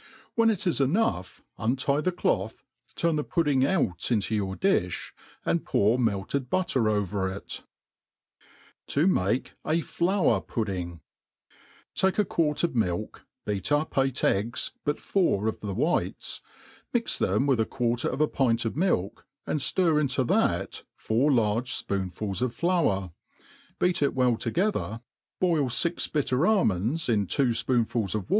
[0.33, 2.63] When it is enough, untie the cloth,
[2.95, 5.11] turn the pud* 'ding out into your difh,
[5.45, 7.61] and pour melted butter over it*
[8.87, 11.01] To make a Flour Pudding.
[11.93, 16.41] TAKE a quart of milk, beat up eight eggs, but four of the 'whites,'
[16.91, 21.31] mix with them a quarter of a pint of milk, and ftir into ibat four
[21.31, 23.13] large jpocnfuls of flour^
[23.79, 24.99] beat it well together,
[25.39, 26.67] boil, fix I I MADE PLAIN AND EASY.
[26.67, 28.25] m^ ^ biUer sdmonds in two (poonfols of